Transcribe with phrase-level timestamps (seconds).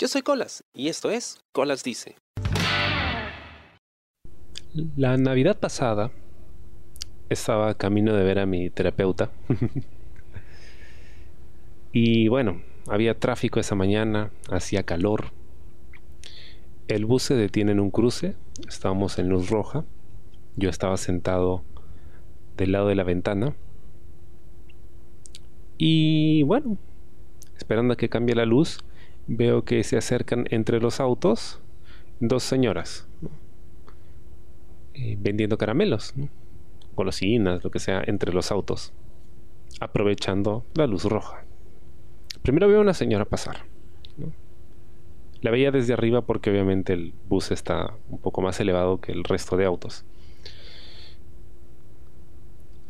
[0.00, 2.14] Yo soy Colas y esto es Colas Dice.
[4.96, 6.12] La Navidad pasada
[7.28, 9.32] estaba camino de ver a mi terapeuta.
[11.92, 15.32] y bueno, había tráfico esa mañana, hacía calor.
[16.86, 18.36] El bus se detiene en un cruce,
[18.68, 19.84] estábamos en luz roja.
[20.54, 21.64] Yo estaba sentado
[22.56, 23.56] del lado de la ventana.
[25.76, 26.78] Y bueno,
[27.56, 28.78] esperando a que cambie la luz,
[29.28, 31.60] veo que se acercan entre los autos
[32.18, 33.06] dos señoras
[34.94, 36.12] eh, vendiendo caramelos,
[36.96, 38.92] golosinas, lo que sea, entre los autos,
[39.78, 41.44] aprovechando la luz roja.
[42.42, 43.58] Primero veo a una señora pasar.
[45.40, 49.22] La veía desde arriba porque obviamente el bus está un poco más elevado que el
[49.22, 50.04] resto de autos.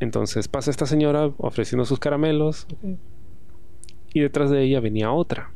[0.01, 2.67] Entonces pasa esta señora ofreciendo sus caramelos
[4.15, 5.53] y detrás de ella venía otra.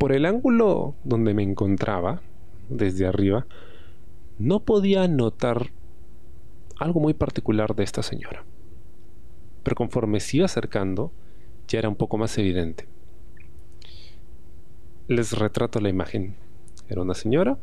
[0.00, 2.22] Por el ángulo donde me encontraba,
[2.70, 3.46] desde arriba,
[4.38, 5.72] no podía notar
[6.78, 8.42] algo muy particular de esta señora.
[9.62, 11.12] Pero conforme se iba acercando,
[11.68, 12.88] ya era un poco más evidente.
[15.06, 16.34] Les retrato la imagen.
[16.88, 17.58] Era una señora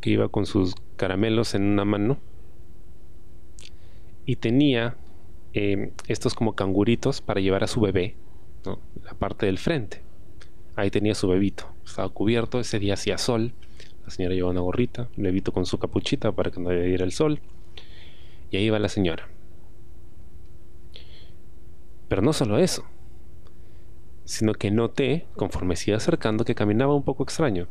[0.00, 2.18] que iba con sus caramelos en una mano
[4.24, 4.96] y tenía
[5.52, 8.16] eh, estos como canguritos para llevar a su bebé,
[9.04, 10.02] la parte del frente.
[10.74, 13.54] Ahí tenía su bebito, estaba cubierto, ese día hacía sol,
[14.04, 17.04] la señora llevaba una gorrita, un bebito con su capuchita para que no le diera
[17.04, 17.40] el sol,
[18.50, 19.28] y ahí iba la señora.
[22.08, 22.84] Pero no solo eso,
[24.24, 27.68] sino que noté, conforme se iba acercando, que caminaba un poco extraño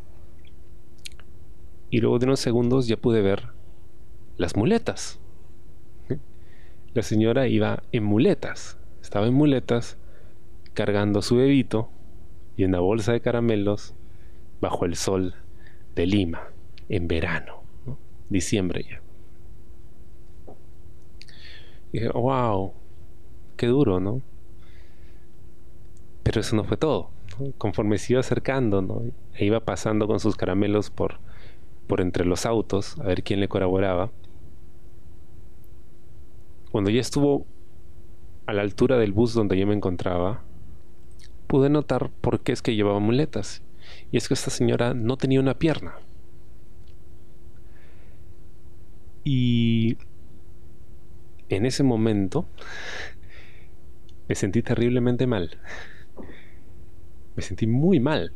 [1.90, 3.50] y luego de unos segundos ya pude ver
[4.36, 5.20] las muletas.
[6.94, 9.98] La señora iba en muletas, estaba en muletas
[10.76, 11.90] cargando su bebito
[12.56, 13.95] y una bolsa de caramelos
[14.62, 15.34] bajo el sol
[15.95, 16.44] de Lima,
[16.90, 17.64] en verano,
[18.30, 19.02] diciembre ya.
[21.91, 22.74] Y dije, wow,
[23.58, 24.22] qué duro, ¿no?
[26.24, 27.09] Pero eso no fue todo.
[27.57, 29.02] Conforme se iba acercando, ¿no?
[29.34, 31.19] E iba pasando con sus caramelos por,
[31.88, 34.12] por entre los autos a ver quién le colaboraba.
[36.72, 37.46] Cuando ya estuvo
[38.46, 40.44] a la altura del bus donde yo me encontraba,
[41.45, 43.61] pude notar por qué es que llevaba muletas.
[44.11, 45.95] Y es que esta señora no tenía una pierna.
[49.23, 49.97] Y
[51.50, 52.45] en ese momento
[54.28, 55.57] me sentí terriblemente mal.
[57.35, 58.33] Me sentí muy mal.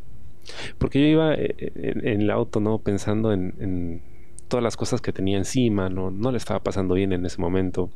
[0.77, 2.79] Porque yo iba eh, en, el auto, ¿no?
[2.79, 4.01] Pensando en,
[4.47, 6.09] todas las cosas que tenía encima, ¿no?
[6.09, 7.91] No le estaba pasando bien en ese momento.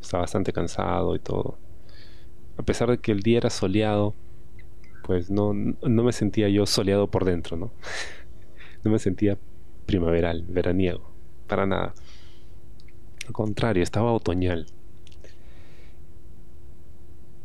[0.00, 1.58] Estaba bastante cansado y todo.
[2.56, 4.14] A pesar de que el día era soleado,
[5.02, 7.72] pues no, no me sentía yo soleado por dentro, ¿no?
[8.84, 9.38] no me sentía
[9.86, 11.10] primaveral, veraniego,
[11.46, 11.94] para nada.
[13.26, 14.66] Al contrario, estaba otoñal.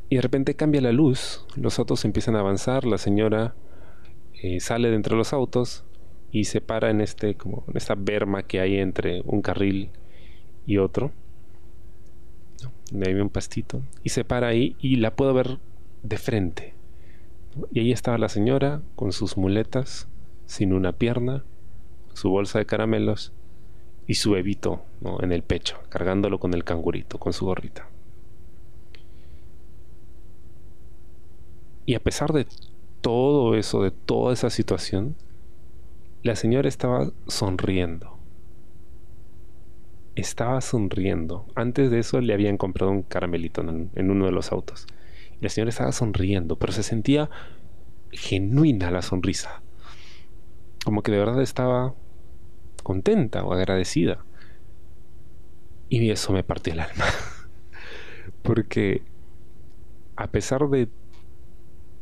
[0.10, 3.56] Y de repente cambia la luz, los autos empiezan a avanzar, la señora
[4.42, 5.84] eh, sale de entre los autos
[6.32, 9.90] y se para en este como en esta berma que hay entre un carril
[10.66, 11.12] y otro
[12.92, 15.58] donde hay un pastito y se para ahí y la puedo ver
[16.04, 16.77] de frente
[17.72, 20.08] y ahí estaba la señora con sus muletas
[20.46, 21.44] sin una pierna
[22.14, 23.34] su bolsa de caramelos
[24.08, 24.82] y su bebito
[25.22, 27.90] en el pecho cargándolo con el cangurito con su gorrita
[31.88, 32.46] y a pesar de
[33.02, 35.16] todo eso, de toda esa situación,
[36.22, 38.18] la señora estaba sonriendo.
[40.16, 41.46] Estaba sonriendo.
[41.56, 44.86] Antes de eso le habían comprado un caramelito en, uno de los autos.
[45.42, 47.30] La señora estaba sonriendo, pero se sentía
[48.12, 49.62] genuina la sonrisa.
[50.84, 51.94] Como que de verdad estaba
[52.84, 54.24] contenta o agradecida.
[55.90, 57.06] Y eso me partió el alma.
[58.42, 59.04] Porque
[60.16, 60.90] a pesar de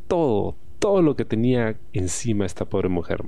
[0.08, 3.24] todo, todo lo que tenía encima esta pobre mujer.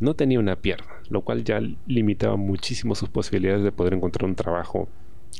[0.00, 4.36] No tenía una pierna, lo cual ya limitaba muchísimo sus posibilidades de poder encontrar un
[4.36, 4.88] trabajo,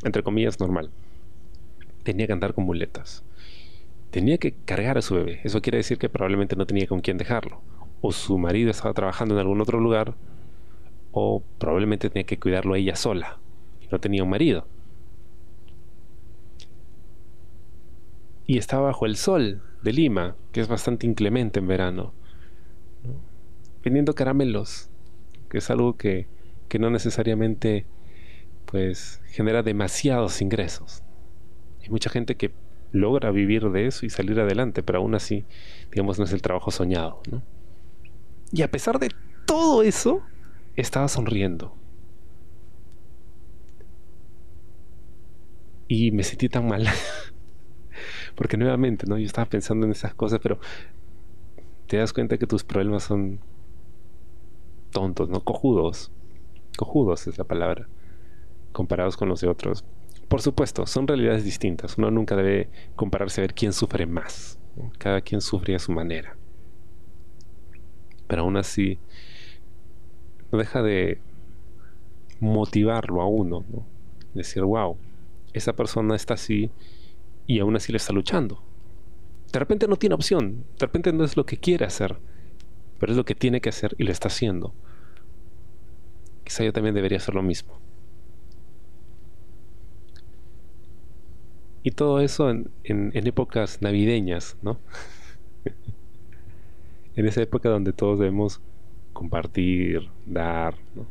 [0.03, 0.91] entre comillas, normal.
[2.03, 3.23] Tenía que andar con muletas.
[4.11, 5.41] Tenía que cargar a su bebé.
[5.45, 7.61] Eso quiere decir que probablemente no tenía con quién dejarlo.
[8.01, 10.15] O su marido estaba trabajando en algún otro lugar,
[11.13, 13.39] o probablemente tenía que cuidarlo ella sola.
[13.81, 14.67] Y no tenía un marido.
[18.47, 22.13] Y estaba bajo el sol, de Lima, que es bastante inclemente en verano,
[23.85, 24.91] vendiendo caramelos,
[25.51, 26.27] que es algo que,
[26.69, 27.87] que no necesariamente
[28.67, 31.03] pues genera demasiados ingresos.
[31.83, 32.53] Hay mucha gente que
[32.93, 35.45] logra vivir de eso y salir adelante, pero aún así,
[35.91, 37.43] digamos, no es el trabajo soñado, ¿no?
[38.53, 39.11] Y a pesar de
[39.47, 40.23] todo eso,
[40.77, 41.75] estaba sonriendo.
[45.87, 46.87] Y me sentí tan mal.
[48.35, 49.19] Porque nuevamente, ¿no?
[49.19, 50.59] Yo estaba pensando en esas cosas, pero
[51.87, 53.41] te das cuenta que tus problemas son
[54.91, 55.41] tontos, ¿no?
[55.41, 56.13] Cojudos.
[56.77, 57.89] Cojudos es la palabra.
[58.73, 59.85] Comparados con los de otros.
[60.29, 61.97] Por supuesto, son realidades distintas.
[61.97, 64.59] Uno nunca debe compararse a ver quién sufre más.
[64.99, 66.37] Cada quien sufre a su manera.
[68.27, 68.99] Pero aún así,
[70.53, 71.19] no deja de
[72.41, 73.65] motivarlo a uno.
[73.71, 73.87] ¿no?
[74.35, 74.99] Decir, wow,
[75.55, 76.71] esa persona está así
[77.47, 78.63] y aún así le está luchando.
[79.51, 80.65] De repente no tiene opción.
[80.79, 82.19] De repente no es lo que quiere hacer.
[82.99, 84.75] Pero es lo que tiene que hacer y lo está haciendo.
[86.45, 87.79] Quizá yo también debería hacer lo mismo.
[91.89, 92.71] Y todo eso en,
[93.15, 94.79] épocas navideñas, ¿no?
[97.17, 98.61] en esa época donde todos debemos
[99.15, 101.07] compartir, dar, ¿no?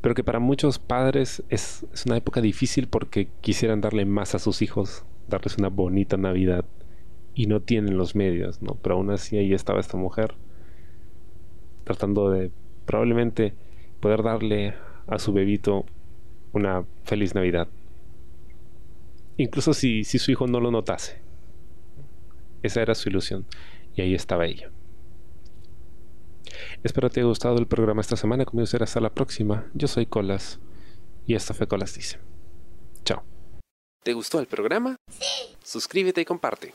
[0.00, 4.38] Pero que para muchos padres es, es, una época difícil porque quisieran darle más a
[4.38, 6.64] sus hijos, darles una bonita Navidad
[7.34, 8.78] y no tienen los medios, ¿no?
[8.80, 10.36] Pero aún así ahí estaba esta mujer
[11.84, 12.50] tratando de
[12.86, 13.52] probablemente
[14.00, 14.72] poder darle
[15.06, 15.84] a su bebito
[16.54, 17.68] una feliz Navidad
[19.38, 21.20] incluso si, si su hijo no lo notase.
[22.62, 23.46] Esa era su ilusión.
[23.94, 24.70] Y ahí estaba ella.
[26.82, 28.44] Espero te haya gustado el programa esta semana.
[28.44, 29.66] Conmigo será hasta la próxima.
[29.74, 30.60] Yo soy Colas.
[31.26, 32.18] Y esto fue Colas Dice.
[33.04, 33.22] Chao.
[34.02, 34.96] ¿Te gustó el programa?
[35.10, 35.56] Sí.
[35.62, 36.74] Suscríbete y comparte.